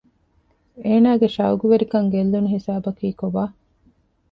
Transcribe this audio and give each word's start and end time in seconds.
އޭނާގެ 0.85 1.27
ޝައުޤުވެރިކަން 1.35 2.07
ގެއްލުނު 2.13 2.47
ހިސާބަކީ 2.55 3.07
ކޮބާ؟ 3.19 3.43